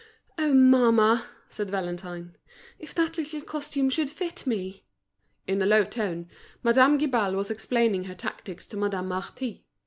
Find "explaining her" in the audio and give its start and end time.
7.51-8.15